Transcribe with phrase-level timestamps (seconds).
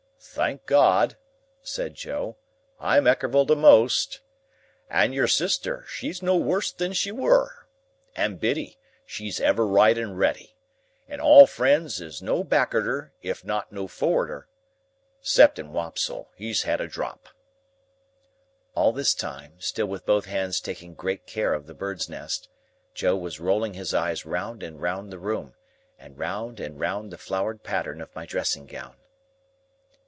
[0.23, 1.17] "Thank God,"
[1.63, 2.37] said Joe,
[2.79, 4.21] "I'm ekerval to most.
[4.87, 7.67] And your sister, she's no worse than she were.
[8.15, 10.55] And Biddy, she's ever right and ready.
[11.07, 14.47] And all friends is no backerder, if not no forarder.
[15.23, 17.27] 'Ceptin Wopsle; he's had a drop."
[18.75, 22.47] All this time (still with both hands taking great care of the bird's nest),
[22.93, 25.55] Joe was rolling his eyes round and round the room,
[25.97, 28.95] and round and round the flowered pattern of my dressing gown.